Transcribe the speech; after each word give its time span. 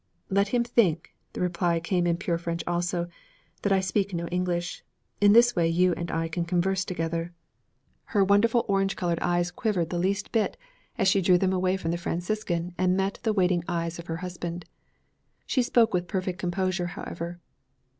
'Let 0.31 0.47
him 0.47 0.63
think' 0.63 1.13
the 1.33 1.41
reply 1.41 1.79
came 1.79 2.07
in 2.07 2.17
pure 2.17 2.39
French 2.39 2.63
also 2.65 3.07
'that 3.61 3.71
I 3.71 3.81
speak 3.81 4.15
no 4.15 4.25
English. 4.29 4.83
In 5.19 5.33
this 5.33 5.55
way 5.55 5.67
you 5.67 5.93
and 5.93 6.09
I 6.09 6.27
can 6.27 6.43
converse 6.43 6.83
together.' 6.83 7.31
Her 8.05 8.23
wonderful 8.23 8.65
orange 8.67 8.95
colored 8.95 9.19
eyes 9.19 9.51
quivered 9.51 9.91
the 9.91 9.99
least 9.99 10.31
bit 10.31 10.57
as 10.97 11.07
she 11.07 11.21
drew 11.21 11.37
them 11.37 11.53
away 11.53 11.77
from 11.77 11.91
the 11.91 11.99
Franciscan 12.01 12.73
and 12.79 12.97
met 12.97 13.19
the 13.21 13.31
waiting 13.31 13.63
eyes 13.67 13.99
of 13.99 14.07
her 14.07 14.17
husband. 14.25 14.65
She 15.45 15.61
spoke 15.61 15.93
with 15.93 16.07
perfect 16.07 16.39
composure, 16.39 16.87
however. 16.87 17.39